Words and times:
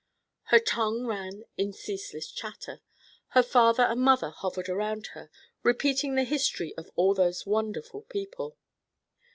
Her 0.45 0.57
tongue 0.57 1.05
ran 1.05 1.43
in 1.57 1.73
ceaseless 1.73 2.31
chatter. 2.31 2.81
Her 3.37 3.43
father 3.43 3.83
and 3.83 4.01
mother 4.01 4.31
hovered 4.31 4.67
around 4.67 5.09
her, 5.13 5.29
repeating 5.61 6.15
the 6.15 6.23
history 6.23 6.73
of 6.75 6.89
all 6.95 7.13
those 7.13 7.45
wonderful 7.45 8.01
people. 8.09 8.57